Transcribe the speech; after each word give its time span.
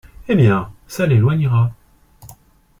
Eh! 0.27 0.33
bien, 0.35 0.71
ça 0.87 1.05
l’éloignera. 1.05 1.71